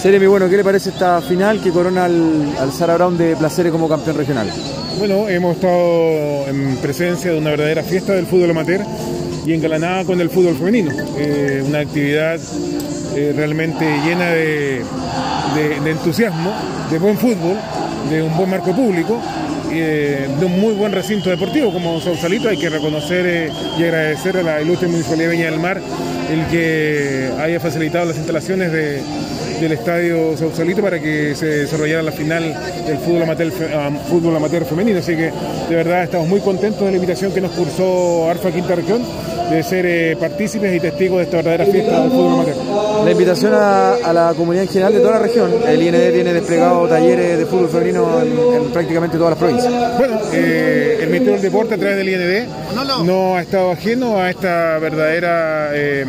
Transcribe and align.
Seremi, 0.00 0.26
bueno, 0.26 0.48
¿qué 0.48 0.56
le 0.56 0.64
parece 0.64 0.90
esta 0.90 1.20
final 1.20 1.60
que 1.60 1.70
corona 1.70 2.04
al, 2.04 2.54
al 2.58 2.72
Sara 2.72 2.94
Brown 2.94 3.18
de 3.18 3.34
Placeres 3.36 3.72
como 3.72 3.88
campeón 3.88 4.16
regional? 4.16 4.48
Bueno, 4.98 5.28
hemos 5.28 5.56
estado 5.56 6.46
en 6.48 6.76
presencia 6.76 7.32
de 7.32 7.38
una 7.38 7.50
verdadera 7.50 7.82
fiesta 7.82 8.12
del 8.14 8.26
fútbol 8.26 8.50
amateur 8.50 8.80
y 9.44 9.52
engalanada 9.54 10.04
con 10.04 10.20
el 10.20 10.30
fútbol 10.30 10.56
femenino. 10.56 10.92
Eh, 11.16 11.62
una 11.66 11.80
actividad 11.80 12.38
eh, 13.16 13.32
realmente 13.36 13.84
llena 14.04 14.30
de, 14.30 14.82
de- 15.84 15.90
entusiasmo, 15.90 16.52
de 16.90 16.98
buen 16.98 17.16
fútbol, 17.18 17.56
de 18.10 18.22
un 18.22 18.36
buen 18.36 18.50
marco 18.50 18.72
público. 18.74 19.20
eh, 19.72 20.26
de 20.40 20.46
un 20.46 20.60
muy 20.60 20.72
buen 20.74 20.92
recinto 20.92 21.28
deportivo 21.28 21.72
como 21.72 22.00
Sausalito, 22.00 22.48
hay 22.48 22.56
que 22.56 22.70
reconocer 22.70 23.26
eh, 23.26 23.50
y 23.78 23.82
agradecer 23.84 24.36
a 24.38 24.42
la 24.42 24.62
ilustre 24.62 24.88
Municipalidad 24.88 25.28
de 25.28 25.36
Viña 25.36 25.50
del 25.50 25.60
Mar 25.60 25.80
el 26.30 26.46
que 26.46 27.30
haya 27.38 27.58
facilitado 27.60 28.06
las 28.06 28.16
instalaciones 28.16 28.72
de, 28.72 29.02
del 29.60 29.72
estadio 29.72 30.36
Sausalito 30.36 30.82
para 30.82 31.00
que 31.00 31.34
se 31.34 31.46
desarrollara 31.46 32.02
la 32.02 32.12
final 32.12 32.54
del 32.86 32.98
fútbol 32.98 33.22
amateur, 33.22 33.52
ah, 33.74 33.90
fútbol 34.08 34.36
amateur 34.36 34.64
femenino. 34.64 34.98
Así 34.98 35.16
que 35.16 35.32
de 35.68 35.74
verdad 35.74 36.04
estamos 36.04 36.28
muy 36.28 36.40
contentos 36.40 36.80
de 36.80 36.90
la 36.90 36.96
invitación 36.96 37.32
que 37.32 37.40
nos 37.40 37.52
cursó 37.52 38.28
ARFA 38.30 38.50
Quinta 38.50 38.74
Región 38.74 39.02
de 39.50 39.62
ser 39.62 39.86
eh, 39.86 40.16
partícipes 40.16 40.74
y 40.74 40.80
testigos 40.80 41.18
de 41.18 41.24
esta 41.24 41.36
verdadera 41.38 41.64
fiesta 41.66 42.00
del 42.02 42.10
fútbol 42.10 42.32
amateur. 42.34 42.56
La 43.04 43.10
invitación 43.10 43.54
a, 43.54 43.94
a 43.94 44.12
la 44.12 44.34
comunidad 44.36 44.64
en 44.64 44.68
general 44.68 44.92
de 44.92 45.00
toda 45.00 45.12
la 45.12 45.18
región. 45.20 45.50
El 45.66 45.82
IND 45.82 46.12
tiene 46.12 46.32
desplegado 46.32 46.86
talleres 46.86 47.38
de 47.38 47.46
fútbol 47.46 47.68
femenino 47.68 48.20
en, 48.20 48.62
en 48.62 48.72
prácticamente 48.72 49.16
todas 49.16 49.30
las 49.30 49.38
provincias. 49.38 49.98
Bueno, 49.98 50.20
eh, 50.32 50.98
el 51.00 51.06
Ministerio 51.06 51.34
del 51.34 51.42
Deporte 51.42 51.74
a 51.74 51.78
través 51.78 51.96
del 51.96 52.08
IND 52.08 52.48
no 53.04 53.36
ha 53.36 53.42
estado 53.42 53.72
ajeno 53.72 54.20
a 54.20 54.30
esta 54.30 54.78
verdadera 54.78 55.70
eh, 55.72 56.04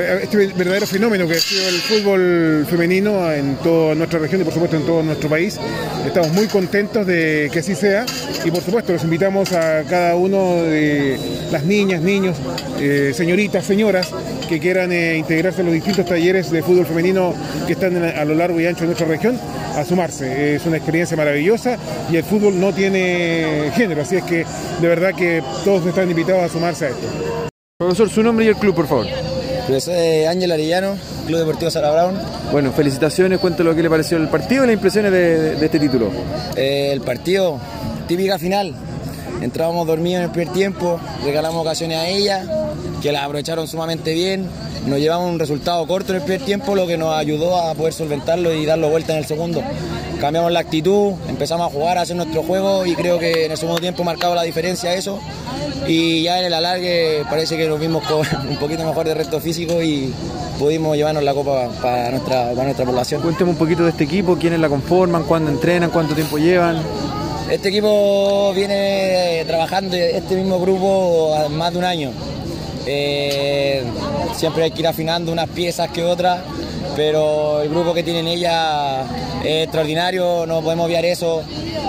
este 0.00 0.46
verdadero 0.54 0.86
fenómeno 0.86 1.26
que 1.26 1.34
ha 1.34 1.40
sido 1.40 1.68
el 1.68 1.74
fútbol 1.74 2.66
femenino 2.68 3.30
en 3.32 3.56
toda 3.56 3.94
nuestra 3.94 4.18
región 4.18 4.40
y 4.40 4.44
por 4.44 4.52
supuesto 4.52 4.76
en 4.76 4.86
todo 4.86 5.02
nuestro 5.02 5.28
país. 5.28 5.58
Estamos 6.06 6.32
muy 6.32 6.46
contentos 6.46 7.06
de 7.06 7.50
que 7.52 7.58
así 7.58 7.74
sea 7.74 8.06
y 8.44 8.50
por 8.50 8.62
supuesto 8.62 8.92
los 8.92 9.04
invitamos 9.04 9.52
a 9.52 9.82
cada 9.84 10.16
uno 10.16 10.62
de 10.62 11.18
las 11.50 11.64
niñas, 11.64 12.00
niños, 12.00 12.36
eh, 12.80 13.12
señoritas, 13.14 13.64
señoras 13.64 14.10
que 14.48 14.58
quieran 14.58 14.92
eh, 14.92 15.16
integrarse 15.16 15.60
a 15.60 15.64
los 15.64 15.74
distintos 15.74 16.06
talleres 16.06 16.50
de 16.50 16.62
fútbol 16.62 16.86
femenino 16.86 17.34
que 17.66 17.74
están 17.74 17.96
a 18.02 18.24
lo 18.24 18.34
largo 18.34 18.60
y 18.60 18.66
ancho 18.66 18.80
de 18.80 18.86
nuestra 18.86 19.06
región 19.06 19.38
a 19.76 19.84
sumarse. 19.84 20.54
Es 20.54 20.64
una 20.64 20.78
experiencia 20.78 21.16
maravillosa 21.16 21.76
y 22.10 22.16
el 22.16 22.24
fútbol 22.24 22.58
no 22.58 22.72
tiene 22.72 23.70
género, 23.74 24.02
así 24.02 24.16
es 24.16 24.24
que 24.24 24.46
de 24.80 24.88
verdad 24.88 25.14
que 25.14 25.42
todos 25.64 25.84
están 25.86 26.10
invitados 26.10 26.44
a 26.44 26.48
sumarse 26.48 26.86
a 26.86 26.88
esto. 26.90 27.06
Profesor, 27.78 28.08
su 28.08 28.22
nombre 28.22 28.44
y 28.44 28.48
el 28.48 28.56
club, 28.56 28.74
por 28.74 28.86
favor. 28.86 29.31
Profesor 29.66 29.94
Ángel 30.28 30.52
Arellano, 30.52 30.96
Club 31.26 31.38
Deportivo 31.38 31.70
Sara 31.70 31.92
Brown. 31.92 32.14
Bueno, 32.50 32.72
felicitaciones, 32.72 33.38
cuéntelo 33.38 33.74
qué 33.74 33.82
le 33.82 33.90
pareció 33.90 34.16
el 34.16 34.28
partido 34.28 34.64
y 34.64 34.66
las 34.66 34.74
impresiones 34.74 35.12
de 35.12 35.64
este 35.64 35.78
título. 35.78 36.10
Eh, 36.56 36.90
el 36.92 37.00
partido, 37.00 37.58
típica 38.08 38.38
final. 38.38 38.74
Entrábamos 39.40 39.86
dormidos 39.86 40.18
en 40.18 40.24
el 40.24 40.30
primer 40.30 40.52
tiempo, 40.52 41.00
regalamos 41.24 41.60
ocasiones 41.60 41.98
a 41.98 42.06
ella, 42.06 42.44
que 43.02 43.12
las 43.12 43.24
aprovecharon 43.24 43.66
sumamente 43.66 44.14
bien. 44.14 44.48
Nos 44.86 45.00
llevamos 45.00 45.30
un 45.30 45.38
resultado 45.38 45.86
corto 45.86 46.12
en 46.12 46.20
el 46.20 46.22
primer 46.22 46.44
tiempo, 46.44 46.74
lo 46.74 46.86
que 46.86 46.96
nos 46.96 47.14
ayudó 47.14 47.58
a 47.58 47.74
poder 47.74 47.92
solventarlo 47.92 48.54
y 48.54 48.64
darlo 48.64 48.88
vuelta 48.88 49.12
en 49.12 49.18
el 49.18 49.26
segundo. 49.26 49.62
Cambiamos 50.20 50.52
la 50.52 50.60
actitud, 50.60 51.14
empezamos 51.28 51.66
a 51.66 51.70
jugar, 51.74 51.98
a 51.98 52.02
hacer 52.02 52.14
nuestro 52.14 52.42
juego 52.44 52.86
y 52.86 52.94
creo 52.94 53.18
que 53.18 53.46
en 53.46 53.50
el 53.50 53.58
segundo 53.58 53.80
tiempo 53.80 54.04
marcaba 54.04 54.36
la 54.36 54.42
diferencia 54.44 54.94
eso. 54.94 55.18
Y 55.88 56.22
ya 56.22 56.38
en 56.38 56.46
el 56.46 56.54
alargue 56.54 57.24
parece 57.28 57.56
que 57.56 57.66
nos 57.66 57.80
vimos 57.80 58.04
con 58.04 58.20
un 58.48 58.56
poquito 58.56 58.84
mejor 58.84 59.06
de 59.06 59.14
resto 59.14 59.40
físico 59.40 59.82
y 59.82 60.14
pudimos 60.58 60.96
llevarnos 60.96 61.24
la 61.24 61.34
copa 61.34 61.68
para 61.82 62.10
nuestra, 62.10 62.50
para 62.50 62.64
nuestra 62.64 62.84
población. 62.84 63.20
Cuénteme 63.20 63.50
un 63.50 63.56
poquito 63.56 63.82
de 63.82 63.90
este 63.90 64.04
equipo, 64.04 64.36
quiénes 64.36 64.60
la 64.60 64.68
conforman, 64.68 65.24
cuándo 65.24 65.50
entrenan, 65.50 65.90
cuánto 65.90 66.14
tiempo 66.14 66.38
llevan. 66.38 66.80
Este 67.50 67.68
equipo 67.68 68.52
viene 68.54 69.44
trabajando, 69.46 69.96
este 69.96 70.36
mismo 70.36 70.60
grupo, 70.60 71.36
más 71.50 71.72
de 71.72 71.78
un 71.78 71.84
año. 71.84 72.12
Eh, 72.86 73.82
siempre 74.36 74.64
hay 74.64 74.70
que 74.70 74.80
ir 74.80 74.86
afinando 74.86 75.32
unas 75.32 75.48
piezas 75.48 75.90
que 75.90 76.04
otras, 76.04 76.40
pero 76.96 77.62
el 77.62 77.68
grupo 77.68 77.94
que 77.94 78.02
tienen 78.02 78.26
ellas 78.26 79.06
es 79.44 79.64
extraordinario, 79.64 80.46
no 80.46 80.60
podemos 80.62 80.86
obviar 80.86 81.04
eso. 81.04 81.42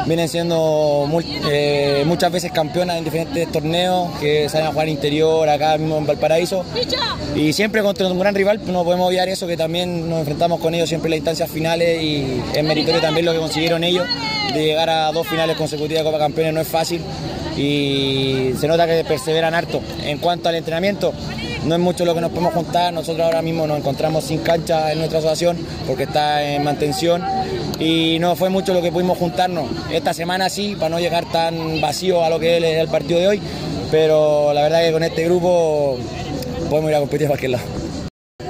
Vienen 0.06 0.28
siendo 0.28 1.08
eh, 1.50 2.04
muchas 2.06 2.30
veces 2.30 2.52
campeonas 2.52 2.98
en 2.98 3.06
diferentes 3.06 3.50
torneos 3.52 4.10
que 4.20 4.50
salen 4.50 4.68
a 4.68 4.72
jugar 4.72 4.90
interior, 4.90 5.48
acá 5.48 5.78
mismo 5.78 5.98
en 5.98 6.06
Valparaíso. 6.06 6.66
Y 7.36 7.54
siempre 7.54 7.82
contra 7.82 8.08
un 8.08 8.20
gran 8.20 8.36
rival, 8.36 8.60
no 8.66 8.84
podemos 8.84 9.08
obviar 9.08 9.30
eso, 9.30 9.48
que 9.48 9.56
también 9.56 10.10
nos 10.10 10.20
enfrentamos 10.20 10.60
con 10.60 10.74
ellos 10.74 10.90
siempre 10.90 11.08
en 11.08 11.12
las 11.12 11.18
instancias 11.20 11.50
finales 11.50 12.04
y 12.04 12.42
es 12.54 12.64
meritorio 12.64 13.00
también 13.00 13.26
lo 13.26 13.32
que 13.32 13.40
consiguieron 13.40 13.84
ellos 13.84 14.06
de 14.54 14.66
llegar 14.66 14.90
a 14.90 15.12
dos 15.12 15.26
finales 15.28 15.56
consecutivas 15.58 16.04
de 16.04 16.12
Copa 16.12 16.20
Campeones 16.20 16.54
no 16.54 16.62
es 16.62 16.68
fácil 16.68 17.02
y 17.58 18.54
se 18.60 18.68
nota 18.68 18.88
que 18.88 19.04
perseveran 19.04 19.54
harto. 19.54 19.82
En 20.04 20.18
cuanto 20.18 20.50
al 20.50 20.56
entrenamiento, 20.56 21.14
no 21.66 21.76
es 21.76 21.82
mucho 21.82 22.06
lo 22.06 22.14
que 22.14 22.22
nos 22.22 22.32
podemos 22.32 22.54
juntar, 22.54 22.94
nosotros 22.94 23.26
ahora 23.26 23.42
mismo 23.42 23.66
nos 23.68 23.78
encontramos 23.78 24.26
sin 24.26 24.40
cancha 24.40 24.92
en 24.92 25.00
nuestra 25.00 25.20
asociación 25.20 25.58
porque 25.88 26.04
está 26.04 26.44
en 26.44 26.64
mantención 26.64 27.24
y 27.80 28.18
no 28.20 28.36
fue 28.36 28.50
mucho 28.50 28.74
lo 28.74 28.82
que 28.82 28.92
pudimos 28.92 29.18
juntarnos. 29.18 29.66
Esta 29.92 30.14
semana 30.14 30.50
sí, 30.50 30.76
para 30.76 30.90
no 30.90 31.00
llegar 31.00 31.26
tan 31.32 31.80
vacío 31.80 32.24
a 32.24 32.30
lo 32.30 32.40
que 32.40 32.58
es 32.58 32.64
el 32.64 32.88
partido 32.90 33.20
de 33.20 33.28
hoy, 33.28 33.42
pero 33.92 34.54
la 34.54 34.64
verdad 34.64 34.82
que 34.84 34.92
con 34.92 35.04
este 35.04 35.26
grupo 35.26 35.98
podemos 36.70 36.90
ir 36.90 36.96
a 36.96 37.00
competir 37.00 37.28
a 37.28 37.30
cualquier 37.30 37.52
lado. 37.52 37.66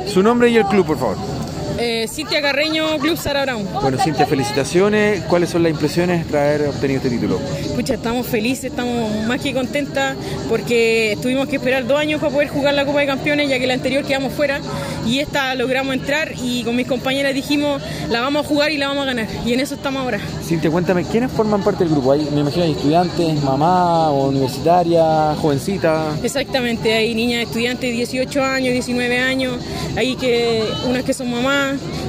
Su 0.08 0.24
nombre 0.24 0.50
y 0.50 0.58
el 0.58 0.66
club, 0.66 0.85
por 0.85 0.97
favor. 0.97 1.32
Eh, 1.78 2.07
Cintia 2.07 2.41
Carreño, 2.41 2.97
Club 3.00 3.17
Sara 3.17 3.44
Brown. 3.44 3.67
Bueno, 3.81 3.97
Cintia, 3.97 4.25
felicitaciones. 4.25 5.22
¿Cuáles 5.23 5.50
son 5.50 5.63
las 5.63 5.72
impresiones 5.72 6.29
de 6.31 6.39
haber 6.39 6.67
obtenido 6.67 6.97
este 6.97 7.09
título? 7.09 7.39
Escucha, 7.59 7.95
estamos 7.95 8.28
felices, 8.28 8.66
estamos 8.66 9.25
más 9.25 9.41
que 9.41 9.53
contentas 9.53 10.16
porque 10.50 11.17
tuvimos 11.22 11.47
que 11.47 11.56
esperar 11.56 11.85
dos 11.88 12.00
años 12.00 12.19
para 12.19 12.31
poder 12.31 12.50
jugar 12.50 12.73
la 12.73 12.85
Copa 12.85 13.00
de 13.00 13.07
Campeones, 13.07 13.50
ya 13.50 13.59
que 13.59 13.67
la 13.67 13.73
anterior 13.73 14.03
quedamos 14.03 14.34
fuera 14.34 14.59
y 15.06 15.19
esta 15.19 15.56
logramos 15.56 15.94
entrar 15.94 16.31
y 16.41 16.63
con 16.63 16.75
mis 16.75 16.88
compañeras 16.88 17.34
dijimos 17.34 17.81
la 18.09 18.22
vamos 18.22 18.45
a 18.45 18.47
jugar 18.47 18.72
y 18.72 18.78
la 18.78 18.88
vamos 18.88 19.03
a 19.03 19.07
ganar. 19.07 19.28
Y 19.45 19.53
en 19.53 19.59
eso 19.59 19.75
estamos 19.75 20.01
ahora. 20.01 20.19
Cintia, 20.44 20.69
cuéntame, 20.69 21.03
¿quiénes 21.05 21.31
forman 21.31 21.63
parte 21.63 21.84
del 21.84 21.94
grupo? 21.94 22.16
Me 22.16 22.41
imagino 22.41 22.66
hay 22.66 22.72
estudiantes, 22.72 23.41
mamá, 23.44 24.09
o 24.11 24.28
universitaria, 24.29 25.35
jovencita. 25.41 26.16
Exactamente, 26.23 26.94
hay 26.94 27.16
niñas 27.16 27.44
estudiantes 27.44 27.90
de 27.90 27.97
18 27.97 28.44
años, 28.44 28.73
19 28.73 29.19
años, 29.19 29.57
hay 29.95 30.16
que 30.16 30.63
unas 30.88 31.03
que 31.03 31.13
son 31.13 31.31
mamás, 31.31 31.62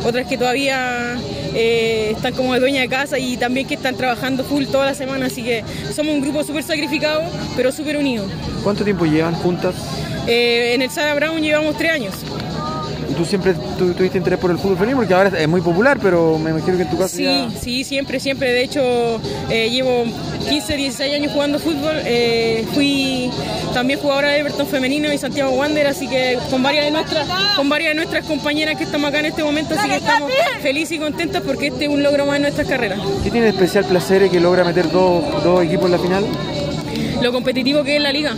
otras 0.04 0.26
que 0.26 0.37
todavía 0.37 1.16
eh, 1.54 2.12
están 2.16 2.34
como 2.34 2.54
de 2.54 2.60
dueña 2.60 2.81
de 2.81 2.88
casa 2.88 3.19
y 3.19 3.37
también 3.37 3.66
que 3.66 3.75
están 3.75 3.97
trabajando 3.97 4.44
full 4.44 4.65
toda 4.66 4.87
la 4.87 4.94
semana, 4.94 5.26
así 5.26 5.42
que 5.42 5.65
somos 5.94 6.15
un 6.15 6.20
grupo 6.20 6.44
súper 6.44 6.62
sacrificado, 6.62 7.22
pero 7.56 7.72
súper 7.72 7.97
unido. 7.97 8.25
¿Cuánto 8.62 8.84
tiempo 8.84 9.06
llevan 9.06 9.34
juntas? 9.34 9.75
Eh, 10.26 10.72
en 10.75 10.82
el 10.82 10.91
Sara 10.91 11.14
Brown 11.14 11.41
llevamos 11.41 11.76
tres 11.76 11.93
años. 11.93 12.14
¿Y 13.14 13.16
tú 13.16 13.25
siempre 13.25 13.54
tu- 13.78 13.92
tuviste 13.94 14.19
interés 14.19 14.41
por 14.41 14.50
el 14.50 14.58
fútbol 14.58 14.76
femenino? 14.76 14.98
Porque 14.98 15.14
ahora 15.14 15.30
es 15.38 15.47
muy 15.48 15.60
popular, 15.60 15.98
pero 16.02 16.36
me 16.38 16.50
imagino 16.50 16.76
que 16.76 16.82
en 16.82 16.91
tu 16.91 16.98
caso 16.98 17.16
Sí, 17.16 17.22
ya... 17.22 17.48
sí, 17.62 17.84
siempre, 17.84 18.19
siempre. 18.19 18.50
De 18.50 18.64
hecho, 18.64 18.80
eh, 19.50 19.70
llevo 19.70 20.04
15, 20.48 20.76
16 20.76 21.14
años 21.14 21.32
jugando 21.32 21.58
fútbol. 21.60 21.94
Eh, 22.04 22.66
fui 22.75 23.30
también 23.72 24.00
jugadora 24.00 24.30
de 24.30 24.38
Everton 24.41 24.66
femenino 24.66 25.12
y 25.12 25.19
Santiago 25.19 25.52
Wander, 25.52 25.86
así 25.86 26.08
que 26.08 26.38
con 26.50 26.62
varias 26.62 26.86
de 26.86 26.91
nuestras, 26.91 27.28
con 27.56 27.69
varias 27.69 27.91
de 27.91 27.94
nuestras 27.97 28.25
compañeras 28.26 28.76
que 28.76 28.84
estamos 28.84 29.08
acá 29.08 29.20
en 29.20 29.26
este 29.26 29.44
momento, 29.44 29.75
así 29.78 29.88
que 29.88 29.96
estamos 29.96 30.31
felices 30.62 30.92
y 30.92 30.98
contentos 30.98 31.42
porque 31.46 31.69
este 31.69 31.84
es 31.84 31.91
un 31.91 32.02
logro 32.02 32.26
más 32.26 32.36
en 32.36 32.42
nuestras 32.42 32.66
carreras. 32.66 32.98
¿Qué 33.22 33.31
tiene 33.31 33.46
de 33.46 33.50
especial 33.52 33.84
Placeres 33.84 34.31
que 34.31 34.41
logra 34.41 34.64
meter 34.64 34.91
dos, 34.91 35.22
dos 35.44 35.62
equipos 35.64 35.86
en 35.86 35.92
la 35.92 35.98
final? 35.98 36.25
Lo 37.22 37.32
competitivo 37.32 37.82
que 37.84 37.96
es 37.96 38.02
la 38.02 38.12
liga. 38.12 38.34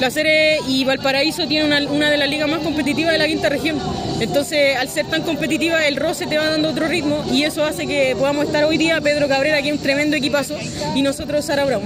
Placeres 0.00 0.60
y 0.66 0.82
Valparaíso 0.84 1.46
tienen 1.46 1.66
una, 1.70 1.92
una 1.92 2.10
de 2.10 2.16
las 2.16 2.26
ligas 2.26 2.48
más 2.48 2.60
competitivas 2.60 3.12
de 3.12 3.18
la 3.18 3.26
quinta 3.26 3.50
región. 3.50 3.78
Entonces, 4.18 4.74
al 4.76 4.88
ser 4.88 5.04
tan 5.06 5.20
competitiva, 5.20 5.86
el 5.86 5.96
roce 5.96 6.26
te 6.26 6.38
va 6.38 6.48
dando 6.48 6.70
otro 6.70 6.88
ritmo 6.88 7.22
y 7.30 7.42
eso 7.42 7.66
hace 7.66 7.86
que 7.86 8.16
podamos 8.18 8.46
estar 8.46 8.64
hoy 8.64 8.78
día 8.78 8.98
Pedro 9.02 9.28
Cabrera, 9.28 9.60
que 9.60 9.68
es 9.68 9.74
un 9.74 9.82
tremendo 9.82 10.16
equipazo, 10.16 10.56
y 10.94 11.02
nosotros 11.02 11.44
Sara 11.44 11.66
Brown. 11.66 11.82